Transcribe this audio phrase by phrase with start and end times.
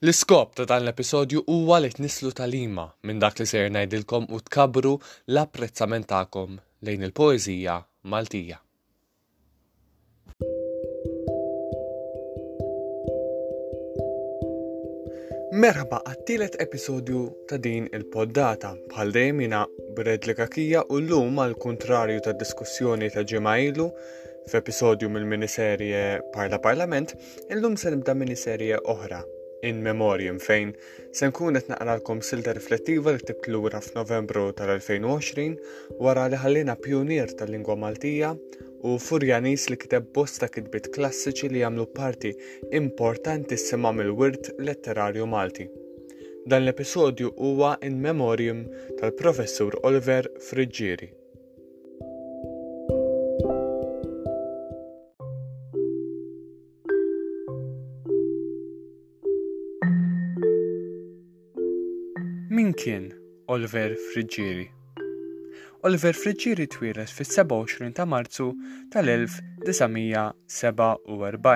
[0.00, 4.92] L-iskop ta' dan l-episodju huwa li tnislu Lima minn dak li ser ngħidilkom u tkabru
[5.28, 6.54] l-apprezzament tagħkom
[6.88, 7.74] lejn il-poeżija
[8.12, 8.56] Maltija.
[15.60, 17.20] Merħba għat-tielet episodju
[17.52, 23.26] ta' din il-poddata bħal dejjem bred Bred kakija u llum għal kuntrarju ta' diskussjoni ta'
[23.34, 23.90] ġemajlu
[24.48, 27.12] f'episodju mill-miniserje Parla Parlament,
[27.52, 29.20] illum se nibda miniserje oħra
[29.68, 30.72] in memoriam fejn
[31.18, 37.34] se nkun qed naqralkom silta riflettiva li tibt lura f'Novembru tal-2020 wara li ħallina pjunier
[37.42, 38.32] tal-lingwa Maltija
[38.92, 42.32] u Furjanis li kiteb bosta kitbit klassiċi li jagħmlu parti
[42.80, 45.68] importantissima mill-wirt letterarju Malti.
[46.50, 48.64] Dan l-episodju huwa in memoriam
[49.00, 51.12] tal-professur Oliver Friggieri.
[62.50, 63.12] Min kien
[63.54, 64.64] Oliver Friġġieri?
[65.86, 68.48] Oliver Friġġieri twiret fis-27 ta' Marzu
[68.90, 71.46] tal-1947.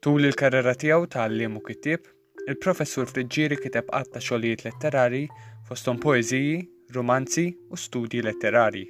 [0.00, 2.08] Tul il-karriera tiegħu tal-lim u kittib,
[2.48, 5.22] il-professur Friġġieri kiteb qatt ta' xogħlijiet letterari
[5.68, 6.56] fosthom poeżiji,
[6.96, 8.86] romanzi u studji letterari.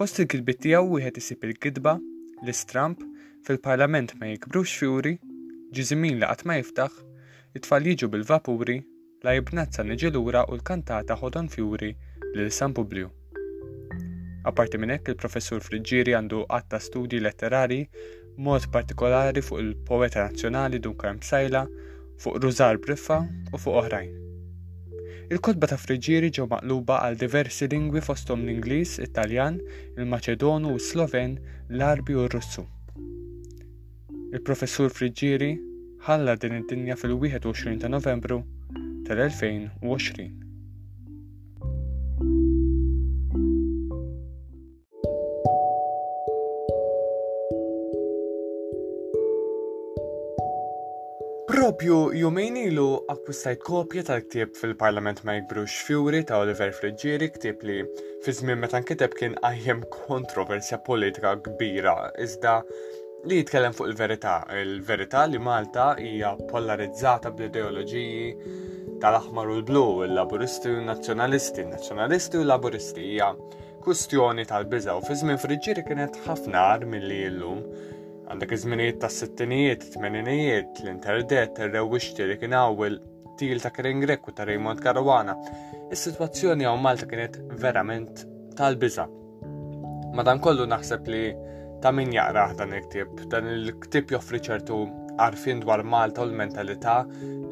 [0.00, 1.92] Fost il-kitbiet tiegħu wieħed isib il-kidba,
[2.40, 3.04] l-istramp,
[3.44, 5.18] fil-parlament ma jikbrux fjuri,
[5.76, 7.02] ġiżimin li qatt ma jiftaħ,
[7.52, 8.80] it-tfal jiġu bil-vapuri
[9.26, 11.88] la jibnazza niġilura u l-kantata ħodon fjuri
[12.36, 13.08] lil San Publiu.
[14.46, 17.80] Apparti minn hekk il-professur Friġiri għandu għatta studji letterari
[18.46, 21.62] mod partikolari fuq il-poeta nazzjonali Dunkar Msajla,
[22.22, 23.18] fuq Ruzar Briffa
[23.50, 24.12] u fuq oħrajn.
[25.34, 29.58] Il-kotba ta' Friġiri ġew maqluba għal diversi lingwi fosthom l-Ingliż, Italjan,
[29.98, 31.34] il-Maċedonu u Sloven,
[31.74, 32.62] l-Arbi u r-Russu.
[34.30, 35.50] Il-professur Friġiri
[36.06, 38.56] ħalla din id-dinja fil-21 ta' Novembru 1900
[39.08, 40.28] tal-2020.
[51.48, 57.80] Propju jumejn ilu akkwistajt kopja tal-ktieb fil-Parlament ma jikbrux fjuri ta' Oliver Friggieri ktieb li
[58.24, 62.60] fi żmien meta nkiteb kien għajjem kontroversja politika kbira iżda
[63.28, 68.66] li jitkellem fuq il-verità, il-verità li Malta hija polarizzata bl-ideoloġiji
[69.02, 73.30] tal-aħmar u l-blu, il-laburisti u nazzjonalisti, nazzjonalisti u laburisti hija
[73.84, 77.60] kustjoni tal-biża u fi żmien friġġieri kienet ħafna ar milli llum.
[78.28, 82.98] Għandek iż-żminijiet tas-sittinijiet, tmeninijiet, l-interdet, ir-rewwixti li kien għawil
[83.40, 85.36] til ta' Kirin Grek u ta' Raymond Caruana.
[85.94, 88.26] Is-sitwazzjoni għaw Malta kienet verament
[88.58, 89.06] tal-biża.
[90.18, 91.22] Madankollu naħseb li
[91.80, 94.82] ta' min jaqraħ dan il-ktib, dan il-ktib joffri ċertu
[95.22, 97.00] għarfin dwar Malta u l-mentalità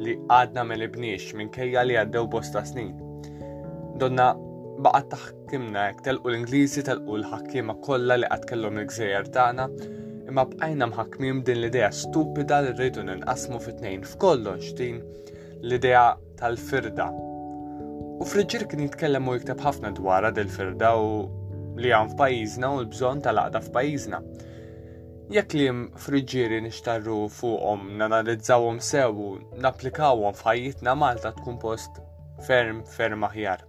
[0.03, 2.93] li għadna me minn minkejja li għaddew bosta snin.
[4.01, 4.31] Donna
[4.87, 9.67] baqat taħkimna jek telqu l-Ingliżi telqu l-ħakkima kollha li qatt kellhom il-gżejjer tagħna,
[10.29, 15.01] imma bqajna mħakmim din l-idea stupida li rridu ninqasmu fit-tnejn f'kollox din
[15.63, 16.07] l-idea
[16.39, 17.09] tal-firda.
[18.17, 21.09] U friġir kien jitkellem u jiktab ħafna dwar il firda u
[21.77, 24.21] li għan f'pajjiżna u l-bżonn tal-għaqda f'pajjiżna.
[25.35, 25.63] Jekk li
[26.01, 29.23] friġġieri nixtarru fuqhom nanalizzawhom sew
[29.65, 31.97] napplikawhom f'ħajjitna Malta tkun post
[32.47, 33.65] ferm ferm aħjar.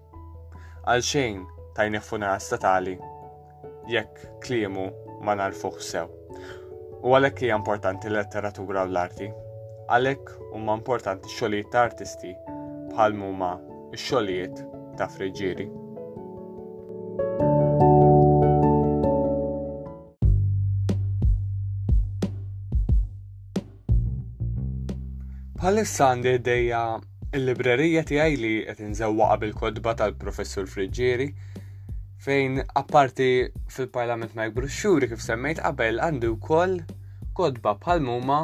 [0.93, 1.41] Għalxejn
[1.81, 2.95] tajni funeral statali
[3.97, 4.87] jekk kliemu
[5.27, 6.07] ma narfuħ sew.
[7.03, 9.33] U għalhekk hija importanti l-letteratura u l-arti.
[9.99, 12.33] Għalhekk huma importanti x-xogħlijiet ta' artisti
[12.95, 13.53] bħal huma
[13.99, 14.63] x-xogħlijiet
[15.03, 15.71] ta' friġiri.
[25.69, 26.81] Alessandri dejja
[27.37, 31.27] il-librerija tiegħi li qed inżewwa qabel kodba tal-Professur Friġieri,
[32.25, 33.27] fejn apparti
[33.75, 36.79] fil-Parlament ma jgħbruxxuri kif semmejt qabel għandu wkoll
[37.37, 38.39] kodba bħal muma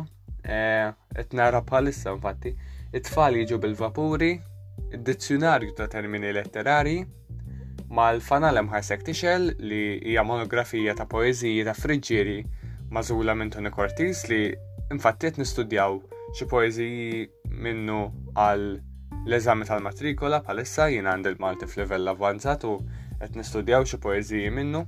[0.44, 0.60] e,
[1.16, 2.52] qed nara bħalissa infatti
[2.92, 4.30] it-tfal jiġu bil-vapuri,
[4.98, 6.98] id-dizzjonarju ta' termini letterari,
[7.88, 9.82] mal-fanalem ħarsek tixel li
[10.12, 12.36] hija monografija ta' poeżiji ta' Friġġieri
[12.92, 14.42] mażula minn Toni Cortis li
[14.92, 16.02] infatti qed nistudjaw
[16.34, 17.30] xi poeżiji
[17.62, 17.96] minnu
[18.34, 18.62] għal
[19.24, 22.72] l-eżami tal-matrikola bħalissa jien għand il-Malti f'livell avvanzat u
[23.20, 24.80] qed nistudjaw xi poeżiji minnu.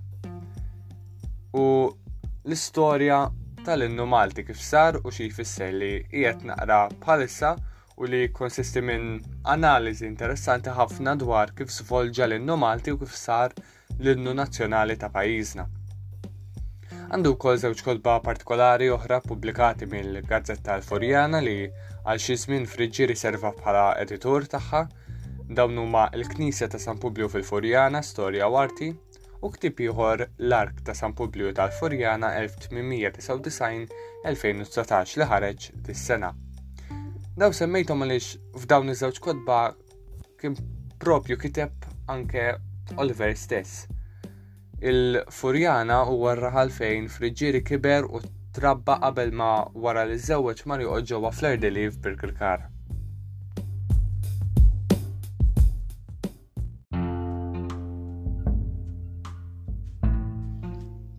[1.54, 1.64] U
[2.48, 3.20] l-istorja
[3.62, 7.54] tal-innu Malti kif sar u xi jfisser li qiegħed naqra bħalissa
[7.96, 9.14] u li konsisti minn
[9.54, 13.54] analiżi interessanti ħafna dwar kif svolġa l-innu Malti u kif sar
[14.02, 15.70] l-innu nazzjonali ta' pajjiżna.
[17.06, 23.53] Għandu kol żewġ kolba partikolari oħra pubblikati mill-Gazzetta Alforjana li għal xi żmien friġġi riserva
[23.61, 24.81] bħala editur tagħha
[25.55, 28.88] dawn huma l-Knisja ta' San Publiu fil-Forjana Storja u Arti
[29.38, 34.26] u ktib ieħor l-Ark ta' San Publiu tal-Forjana 1899-2019
[35.14, 36.32] li ħareġ dis-sena.
[37.38, 39.61] Daw semmejthom għaliex f'dawn iż-żewġ kodba
[40.43, 40.58] kien
[40.99, 41.70] propju kiteb
[42.17, 42.50] anke
[42.99, 43.87] Oliver stess.
[44.78, 48.19] Il-Furjana huwa r fejn friġġieri kiber u
[48.52, 52.69] trabba qabel ma wara li żewweġ mar joqgħod ġewwa Fleur-de-Lis f'Birkilkar.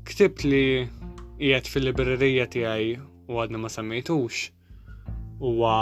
[0.05, 0.61] Ktib li
[1.41, 2.93] qiegħed fil-librerija tiegħi
[3.25, 4.51] u għadna ma semmejtux
[5.41, 5.75] huwa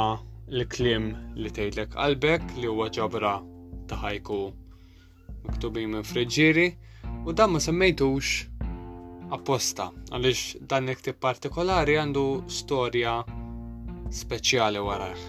[0.48, 3.36] l-klim li tgħidlek qalbek li huwa ġabra
[3.92, 4.40] ta' ħajku
[5.44, 6.72] miktubin minn friġġieri
[7.26, 8.44] U dan ma semmejtux
[9.34, 13.16] apposta, għalix dan iktib partikolari għandu storja
[14.14, 15.24] speċjali waraħ.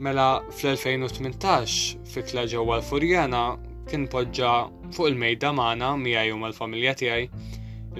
[0.00, 3.42] Mela fl-2018 fikla ġewwa l-Furjana
[3.90, 4.54] kien poġġa
[4.96, 7.28] fuq il-mejda magħna miegħi u mal-familja tiegħi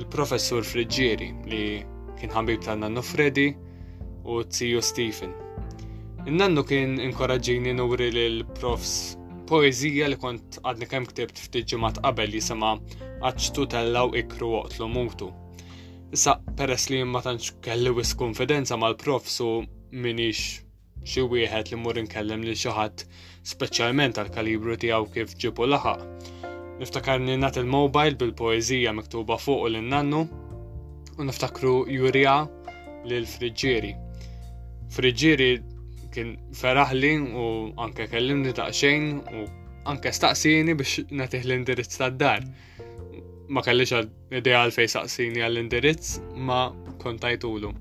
[0.00, 1.64] il-professur Friġġieri li
[2.16, 5.36] kien ħabib ta' Nannu Freddy u tziju Stephen.
[6.24, 9.00] Innannu nannu kien inkoraġġini nuri lil profs
[9.50, 12.76] poezija li kont għadni kem ktibt ftit qabel li sema
[13.26, 15.30] għaċtu tellaw ikru l mutu.
[16.14, 19.48] Issa peress li ma tantx kelli wis konfidenza mal-prof su
[19.90, 20.62] minix
[21.02, 23.02] xi wieħed li mur inkellem lil xi ħadd
[23.52, 26.06] speċjalment għal-kalibru tiegħu kif ġibu laħaq.
[26.82, 30.22] Niftakarni nat il-mobile bil-poeżija miktuba fuq l nannu
[31.18, 32.44] u niftakru jurja
[33.10, 33.92] lil friġġieri.
[34.94, 35.52] Friġġieri
[36.14, 37.10] kien feraħli
[37.40, 37.44] u
[37.82, 39.44] anke kellimni xejn u
[39.90, 42.44] anke staqsini biex natih l-indirizz tad-dar.
[43.50, 43.94] Ma kellix
[44.38, 46.60] idea għal fej saqsini għall-indirizz ma
[47.02, 47.72] kontajtulu.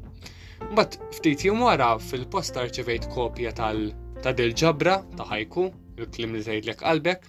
[0.70, 3.90] Mbagħad ftit jom wara fil-post arċivejt kopja tal
[4.24, 5.68] ta' dil-ġabra ta' ħajku,
[6.02, 7.22] il-klim li tgħidlek qalbek,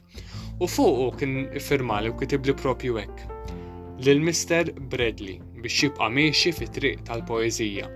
[0.60, 3.28] u fuqu kien iffirmali u kitibli propju hekk.
[4.06, 7.88] Lil-Mister Bradley biex jibqa' miexi fit-triq tal-poeżija.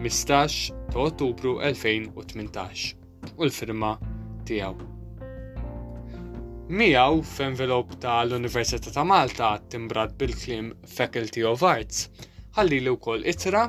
[0.00, 3.92] Mistax ta' Ottubru 2018 u l-firma
[4.48, 4.88] tiegħu.
[6.80, 12.04] Mijaw f'envelop tal università ta' Malta timbrad bil-klim Faculty of Arts
[12.56, 13.68] ħalli li wkoll itra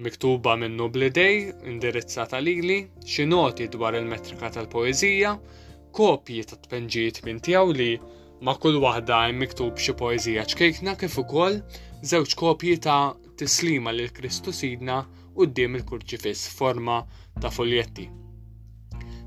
[0.00, 5.34] miktuba minnu blidej, indirizzata lili, xi noti dwar il-metrika tal-poeżija,
[5.92, 7.90] kopji ta' tpenġijiet minn tiegħu li
[8.46, 11.60] ma' kull waħda hemm miktub xi poeżija ċkejkna kif ukoll
[12.12, 13.02] żewġ kopji ta'
[13.40, 15.00] tislima lil Kristu Sidna
[15.40, 16.98] quddiem il-kurċifiss forma
[17.40, 18.04] ta' foljetti.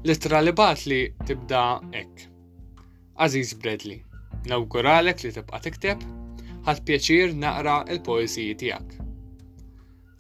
[0.06, 1.62] Littra li bat li tibda
[2.02, 2.12] ek.
[3.26, 4.02] Aziz Bradley,
[4.50, 6.04] nawguralek li tibqa tikteb,
[6.68, 8.94] ħad pjaċir naqra il-poeziji tijak.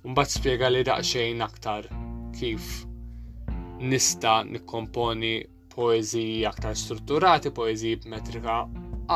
[0.09, 1.85] Mbatt spiega li daqxejn aktar
[2.35, 2.65] kif
[3.93, 5.35] nista nikkomponi
[5.75, 8.57] poeziji aktar strutturati, poeziji b'metrika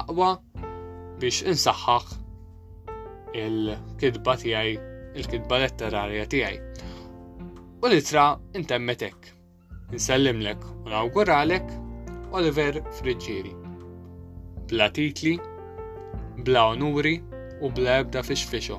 [0.04, 0.36] aqwa
[1.18, 2.14] biex insaħħaħ
[3.46, 4.78] il-kidba tijaj
[5.18, 6.58] il-kitba letterarja tiegħi.
[7.82, 8.28] U litra
[8.58, 9.32] intemmetek.
[9.96, 11.70] Insellimlek u nawguralek
[12.36, 13.54] Oliver Friġġieri.
[14.68, 15.38] Bla titli,
[16.46, 17.16] bla onuri
[17.66, 18.78] u bla ebda fixfixo.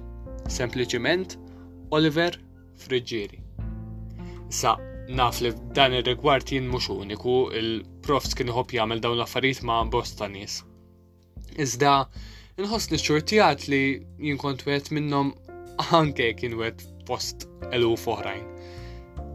[0.52, 1.34] Sempliciment
[1.96, 2.36] Oliver
[2.84, 3.40] Friġġieri.
[4.60, 4.76] Sa,
[5.18, 10.28] naf li f'dan ir-rigward jien mhux uniku il-profs kien iħobb jagħmel dawn l-affarijiet ma' bosta
[10.30, 10.60] nies.
[11.58, 11.94] Iżda
[12.62, 13.82] inħossni xortijat li
[14.20, 15.32] jien kont minnhom
[15.94, 18.44] anke kien wet post eluf oħrajn.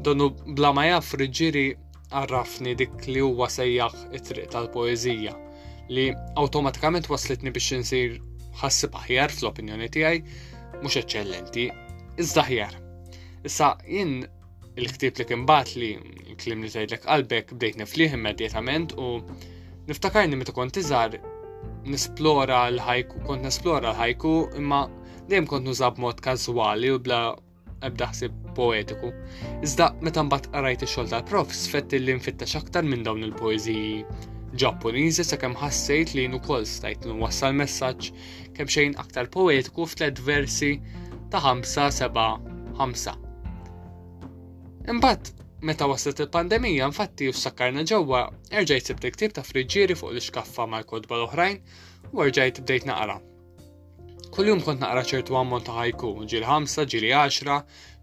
[0.03, 1.65] Donu bla ma jaf riġiri
[2.13, 5.33] għarrafni dik li huwa sejjaħ it-triq tal-poezija
[5.93, 6.09] li
[6.39, 8.17] automatikament waslitni biex nsir
[8.61, 10.21] ħassib aħjar fl-opinjoni tiegħi
[10.83, 11.65] mhux eċċellenti,
[12.21, 12.75] iżda ħjar.
[13.47, 14.13] Issa jien
[14.75, 15.93] il-ktib li bat li
[16.41, 19.15] klim li tgħidlek qalbek bdejt niflih immedjatament u
[19.89, 21.17] niftakarni meta kont iżgħar
[21.87, 24.83] nisplora l-ħajku, kont nisplora l-ħajku imma
[25.27, 27.19] dejjem kont nużab mod każwali u bla
[27.83, 29.11] ebda ħsib poetiku.
[29.65, 34.05] Iżda meta mbagħad qrajt ix-xogħol tal-prof sfett li nfittex aktar minn dawn il-poeżiji
[34.61, 38.09] Ġappuniżi sakemm ħassejt li jien ukoll stajt nwassal messaġġ
[38.57, 40.69] kemm xejn aktar poetiku f'tlet versi
[41.33, 42.27] ta' 5 seba'
[42.81, 43.07] 5
[44.93, 50.67] Imbagħad meta waslet il-pandemija infatti u sakkarna ġewwa erġajt sibt ktib ta' friġġieri fuq l-iskaffa
[50.75, 51.61] mal-kodba l-oħrajn
[52.13, 53.19] u erġajt bdejt naqra
[54.33, 57.57] Kuljum kont naqra ċertu ammont ta' ħajku, ġili 5, ġili 10,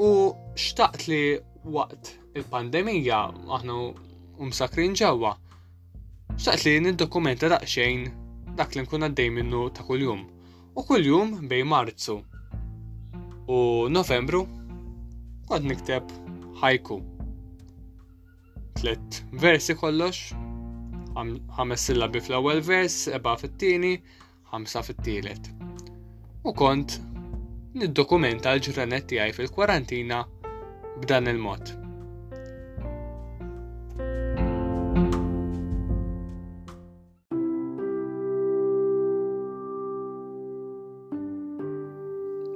[0.00, 0.08] U
[0.56, 1.18] xtaqt li
[1.76, 3.18] waqt il-pandemija
[3.58, 3.76] aħna
[4.46, 5.34] umsakrin ġewwa,
[6.38, 8.08] xtaqt li niddokumenta daqsxejn
[8.62, 10.24] dak li nkun għaddej minnu ta' kuljum.
[10.74, 12.16] U kuljum bej Marzu
[13.52, 13.60] u
[13.92, 14.46] Novembru
[15.52, 16.08] kont nikteb
[16.64, 16.98] ħajku.
[18.80, 20.32] Tlet versi kollox
[21.14, 23.92] ħames sillabi fl-ewwel vers, eba fit-tieni,
[24.50, 25.52] ħamsa fit-tielet.
[26.44, 26.98] U kont
[27.78, 30.22] niddokumenta l-ġranet tiegħi fil-kwarantina
[31.02, 31.74] b'dan il-mod.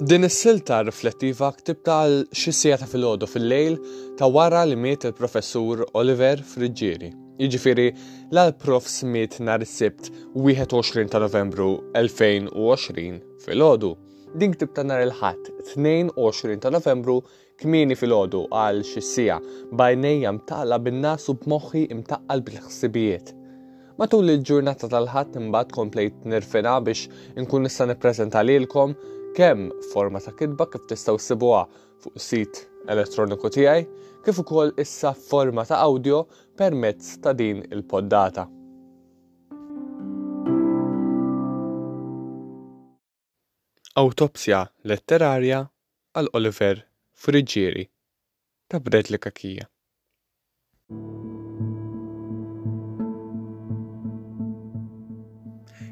[0.08, 3.74] Din is-silta riflettiva ktibta għal xi sija ta' filgħodu fil-lejl
[4.16, 7.88] ta' wara li miet il-professur Oliver Friġġieri jiġifieri
[8.34, 13.90] l-Prof Smith nhar is-Sibt 21 ta' Novembru 2020 filgħodu.
[14.42, 17.20] Din ktib ta' nhar il-ħadd 22 ta' Novembru
[17.62, 19.36] kmini filgħodu għal xi sija
[19.78, 23.30] bajnejja mtaqla bin nasu b'moħħi imtaqqal bil-ħsibijiet.
[24.02, 27.06] Matul il-ġurnata tal-ħadd imbagħad komplejt nirfina biex
[27.38, 28.98] inkun nista' nippreżenta lilkom
[29.38, 31.64] kemm forma ta' kitba kif tistgħu sibuha
[32.02, 36.18] fuq sit elettroniku tiegħi kif ukoll issa forma ta' audio
[36.58, 38.46] permezz ta' din il-poddata.
[44.02, 44.60] Autopsja
[44.92, 45.60] letterarja
[46.14, 46.84] għal Oliver
[47.24, 47.88] Friggieri
[48.70, 49.66] ta' Bret li kakija.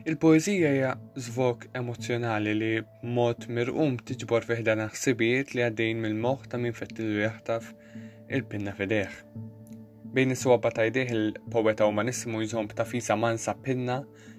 [0.06, 2.68] Il-poezija hija żvok emozjonali li
[3.16, 7.66] mod mirqum tiġbor fiħdan ħsibijiet li għaddejn mill-moħħ ta' min fettilu jaħtaf
[8.34, 9.18] il-pinna fedeħ.
[10.16, 13.98] Bejn is-suwa batajdeħ il-poeta manissimu jżomb ta' fisa mansa pinna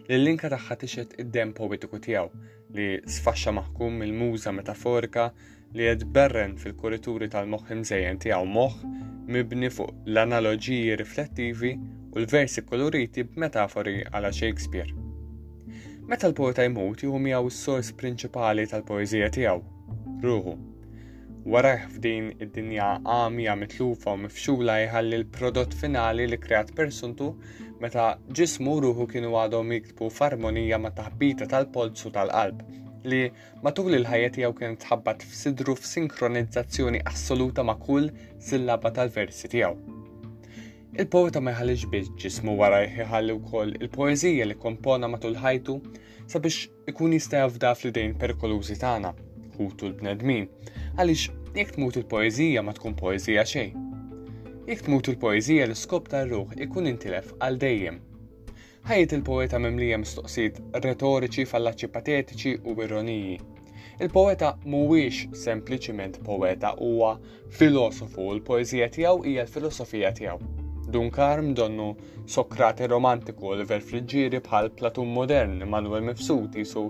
[0.10, 2.44] li l-linka tagħha tixet id-dem poetiku tiegħu
[2.78, 5.28] li sfaxxa maħkum il-muża metaforika
[5.78, 8.78] li berren fil-kurituri tal-moħħ imżejjen tiegħu moħħ
[9.34, 14.92] mibni fuq l-analoġiji riflettivi u l-versi koloriti b'metafori għala Shakespeare.
[16.08, 19.62] Meta l-poeta jmut juhu miegħu s-sors prinċipali tal-poeżija tiegħu,
[20.28, 20.56] ruħu
[21.48, 27.28] wara f'din id-dinja għamija mitlufa u mifxula jħalli l-prodott finali li kreat persuntu
[27.84, 28.08] meta
[28.40, 32.66] ġismu ruħu kienu għadhom jiktbu f'armonija ma' taħbita tal polzu tal-qalb
[33.14, 33.22] li
[33.64, 38.10] matul il-ħajja tiegħu kien tħabbat f'sidru f'sinkronizzazzjoni assoluta ma' kull
[38.50, 39.94] sillaba tal-versi tiegħu.
[41.00, 45.78] Il-poeta ma jħallix biss ġismu wara jħalli wkoll il-poeżija li kompona matul ħajtu
[46.28, 49.14] sabiex ikun jista' jafda fl-idejn perkolużi tagħna,
[49.56, 50.50] ħutu l-bnedmin,
[50.98, 53.84] għaliex jek tmut il-poeżija ma tkun poeżija xejn.
[54.68, 58.02] Jek tmut il-poeżija l-iskop tar-ruħ ikun intilef għal dejjem.
[58.90, 63.38] Ħajjet il-poeta mimlija stoqsit retoriċi, fallaċi patetiċi u ironiji.
[64.02, 67.18] Il-poeta mhuwiex sempliċiment poeta huwa
[67.58, 70.57] filosofu l poezija tiegħu hija l-filosofija tiegħu.
[70.92, 71.96] Dunkar donnu
[72.28, 76.84] Sokrati romantiku u livell friġġieri bħal Platun modern, Manuel Mifsuti su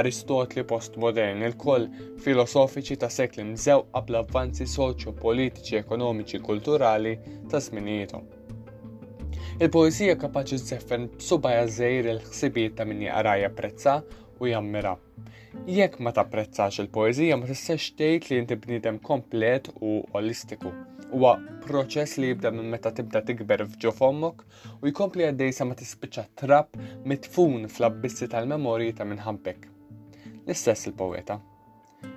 [0.00, 1.88] Aristotli postmodern, il-koll
[2.24, 7.12] filosofiċi ta' seklim zew qabl avvanzi soċjo-politiċi, ekonomiċi, kulturali
[7.52, 8.22] ta' sminijietu.
[9.62, 13.98] il poesija kapaċi tseffen b'subaja żejr il-ħsibiet ta' minni għaraja prezza
[14.40, 14.96] u jammira.
[15.68, 20.72] Jekk ma tapprezzax il-poezija ma tistax tgħid li inti bniedem komplet u olistiku
[21.12, 21.34] huwa
[21.66, 24.42] proċess li jibda minn meta tibda tikber f'ġo fommok
[24.80, 26.78] u jkompli għaddej sa ma tispiċċa trap
[27.08, 29.66] mitfun fl-abbissi tal-memorji ta' minħabbek.
[30.46, 31.36] L-istess il-poeta.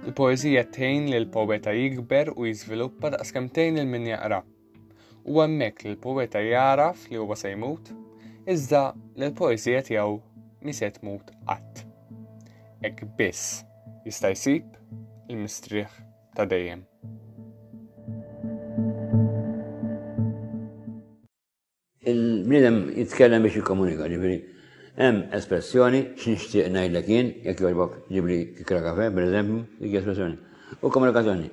[0.08, 4.40] Il-poezija tgħin li l-poeta jikber u jiżviluppa daqskemm tgħin il min jaqra.
[5.28, 7.92] U hemmhekk li l-poeta jaraf li huwa se jmut,
[8.48, 8.86] iżda
[9.20, 10.16] li l-poezija tiegħu
[10.66, 11.84] miset mut tmut qatt.
[12.82, 13.64] bis, biss
[14.08, 14.80] jista' jsib
[15.34, 16.02] il-mistrieħ
[16.38, 16.86] ta' dejjem.
[22.48, 24.36] bnidem jitkellem biex jikomunika, ġibri.
[25.00, 30.38] Hemm espressjoni x'nixtieq ngħidlek jien, jekk jorbok ġibri kikra kafe, pereżempju, dik espressjoni.
[30.86, 31.50] U komunikazzjoni,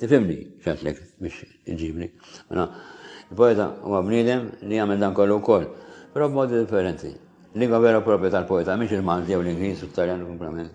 [0.00, 2.08] tifimni x'għandlek biex iġibni.
[2.54, 5.66] Il-poeta huwa bniedem li jagħmel dan kollu wkoll,
[6.14, 7.12] però b'modi differenti.
[7.60, 10.70] Lingwa vera propja tal-poeta, mhix il-Malti jew l-Ingliż u l-Taljan komplement.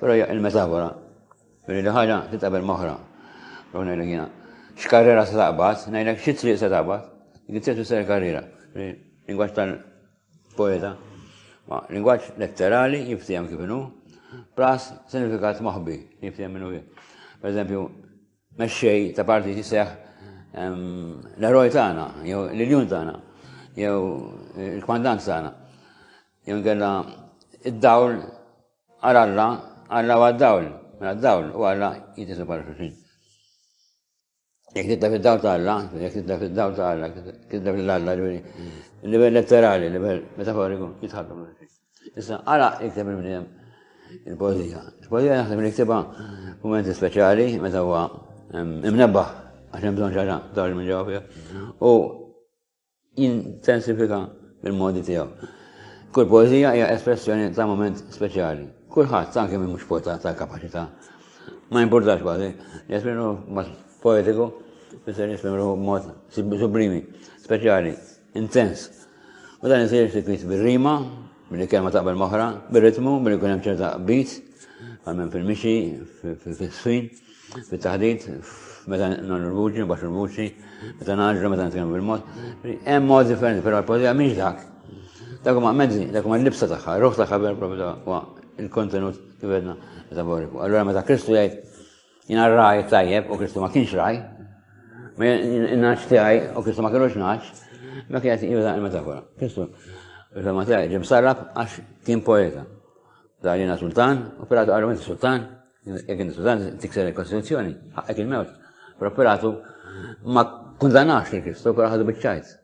[0.00, 0.88] Però il-metafora,
[1.68, 2.94] li ħaġa titqabel moħra.
[3.74, 4.24] Rona l-għina.
[4.80, 7.04] X'karriera se taqbad, ngħidlek xi triq se taqbad,
[7.52, 8.42] dik triq se karriera
[8.74, 10.92] lingwaġġ tal-poeta,
[11.68, 13.80] ma lingwaġġ letterali jiftijem kif inhu,
[14.56, 16.86] pras sinifikat maħbi jiftijem minnu jek.
[17.40, 17.82] Per eżempju,
[18.58, 19.90] mexxej ta' parti jisseħ
[21.38, 23.14] l-eroj tagħna, jew l-iljun tagħna,
[23.76, 23.98] jew
[24.78, 25.52] il-kmandant tagħna,
[26.48, 26.92] jew nkella
[27.72, 28.16] id-dawl
[29.02, 29.46] għaralla
[29.92, 32.98] għalla għad-dawl, għad mela dawl u għalla jitisu parra xulxin.
[34.74, 37.06] Jek titla fil-daw tal-la, jek titla fil-daw tal-la,
[37.50, 38.10] titla fil-lalla,
[39.04, 41.42] il-level letterali, il-level metaforiku, jitħallum.
[42.16, 43.44] Issa, għala jikteb il-mniem
[44.32, 44.80] il-poezija.
[45.04, 45.98] Il-poezija naħdem li jiktiba
[46.64, 48.00] momenti speċali, meta huwa
[48.62, 49.26] imnebba,
[49.76, 51.20] għaxem bżon ċara, dar minn ġewwa
[51.90, 51.92] u
[53.28, 54.22] intensifika
[54.64, 55.28] bil-modi tijaw.
[56.16, 58.66] Kull poezija hija espressjoni ta' moment speċali.
[58.92, 60.82] Kull Kulħadd anke minn mhux ta' kapaċità.
[61.72, 62.50] Ma jimpurtax kważi,
[62.92, 63.32] jesprimu
[64.02, 64.44] poetiku,
[65.06, 67.00] fisser jisem ruħu mod sublimi,
[67.44, 67.92] speċjali,
[68.38, 68.88] intens.
[69.62, 70.96] U dan jisir sikwit bil-rima,
[71.50, 74.34] bil kelma taqbel moħra, bil-ritmu, bil kunem ċerta beat,
[75.06, 75.74] għalmen fil-mixi,
[76.50, 77.06] fil-sfin,
[77.70, 78.28] fil-taħdid,
[78.90, 80.48] meta non il-vuċi, bax il-vuċi,
[80.98, 82.44] meta naġra, meta nitkellem bil-mod.
[82.88, 84.66] Hemm mod differenti, però l poetika mhix dak.
[85.42, 88.20] Dak huma mezzi, dak huma l-libsa tagħha, ruħ taħħa, bil-proprjetà
[88.62, 89.76] il-kontenut kif edna
[90.10, 90.58] metaboliku.
[90.62, 91.71] Allora meta Kristu jgħid
[92.32, 94.14] jina raj tajjeb u Kristu ma kienx raj,
[95.16, 95.32] ma
[95.84, 97.44] nax tijaj u Kristu ma kienux nax,
[98.08, 99.20] ma kien jgħati jgħu il-metafora.
[99.40, 99.66] Kristu,
[100.36, 101.74] il-fema tijaj, ġem sarrab għax
[102.08, 102.64] kien poeta.
[103.42, 105.44] Da jina sultan, operatu għarrument sultan,
[105.84, 108.56] jgħin sultan tikser il-Kostituzzjoni, ħaqqek il-mewt.
[108.96, 109.52] Pero operatu
[110.32, 110.46] ma
[110.80, 112.56] kundanax li Kristu, kura ħadu bieċajt.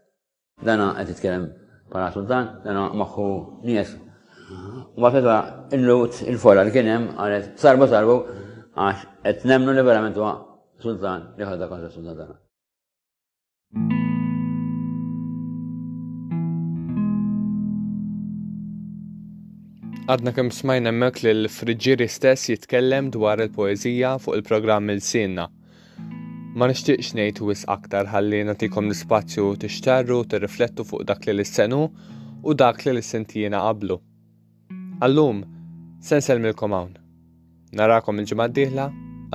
[0.65, 1.45] Dana għet jitkellem
[1.93, 3.29] para sultan, dana maħu
[3.69, 3.95] nies.
[4.97, 5.37] U ma fedwa
[5.77, 8.23] il-lut, il-fola li kienem, għalet sarbu sarbu,
[8.79, 10.35] għax qed nemnu li verament huwa
[10.83, 12.37] sultan li ħadda kontra sultan tagħna.
[20.09, 25.49] Għadna kem smajna mek li l-friġiri stess jitkellem dwar il-poezija fuq il-programm il-sinna.
[26.59, 31.83] Ma nishtiqx nejt wis aktar ħalli natikom l-spazju tixtarru tirriflettu fuq dak li l-senu
[32.41, 33.99] u dak li l-sentijina qablu.
[35.05, 35.43] Allum,
[36.01, 36.97] sen selmilkom hawn.
[37.77, 38.87] Narakom il-ġimgħa diħla dieħla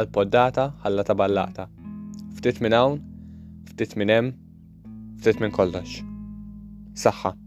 [0.02, 1.68] għal-poddata għalla taballata.
[2.40, 2.98] Ftit minn hawn,
[3.70, 4.32] ftit minn hemm,
[5.22, 6.00] ftit minn kollox.
[7.06, 7.43] Saħħa.